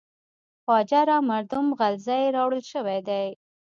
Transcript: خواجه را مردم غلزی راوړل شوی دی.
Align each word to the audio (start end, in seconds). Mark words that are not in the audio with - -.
خواجه 0.63 1.01
را 1.09 1.17
مردم 1.31 1.65
غلزی 1.79 2.21
راوړل 2.35 2.63
شوی 2.71 2.99
دی. 3.07 3.27